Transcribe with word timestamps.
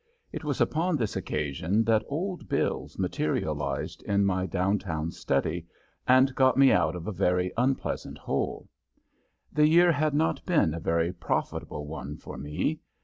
It 0.31 0.43
was 0.43 0.59
upon 0.59 0.97
this 0.97 1.15
occasion 1.15 1.83
that 1.83 2.01
Old 2.07 2.49
Bills 2.49 2.97
materialized 2.97 4.01
in 4.01 4.25
my 4.25 4.47
down 4.47 4.79
town 4.79 5.11
study 5.11 5.67
and 6.07 6.33
got 6.33 6.57
me 6.57 6.71
out 6.71 6.95
of 6.95 7.05
a 7.05 7.11
very 7.11 7.53
unpleasant 7.55 8.17
hole. 8.17 8.67
The 9.53 9.67
year 9.67 9.91
had 9.91 10.15
not 10.15 10.43
been 10.43 10.73
a 10.73 10.79
very 10.79 11.13
profitable 11.13 11.85
one 11.85 12.17
for 12.17 12.35
me. 12.39 12.79